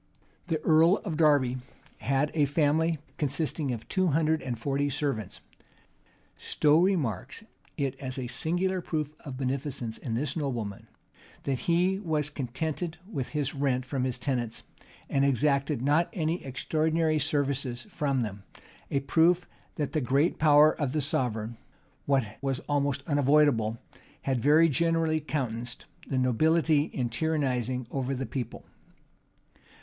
[0.47, 1.57] []The earl of Derby
[1.99, 5.41] had a family consisting of two hundred and forty servants.[]
[6.35, 7.43] Stowe remarks
[7.77, 10.87] it as a singular proof of beneficence in this nobleman,
[11.43, 14.63] that he was contented with his rent from his tenants,
[15.07, 18.41] and exacted not any extraordinary services from them;
[18.89, 21.57] a proof that the great power of the sovereign
[22.07, 23.77] (what was almost unavoidable)
[24.23, 28.65] had very generally countenanced the nobility in tyrannizing over the people.